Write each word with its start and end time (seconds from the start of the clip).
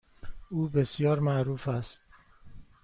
او 0.49 0.69
بسیار 0.69 1.19
معروف 1.19 1.67
است. 1.67 2.01